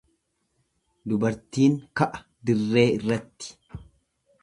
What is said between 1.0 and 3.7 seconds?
Dubartiin ka'a dirree irratti.